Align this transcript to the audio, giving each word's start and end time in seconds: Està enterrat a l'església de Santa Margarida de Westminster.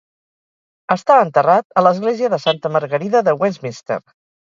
Està 0.93 1.17
enterrat 1.25 1.77
a 1.81 1.83
l'església 1.87 2.29
de 2.35 2.39
Santa 2.45 2.73
Margarida 2.77 3.21
de 3.29 3.35
Westminster. 3.45 3.99